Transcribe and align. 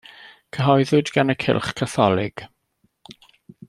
Cyhoeddwyd 0.57 1.11
gan 1.19 1.33
y 1.35 1.37
Cylch 1.45 1.69
Catholig. 1.83 2.47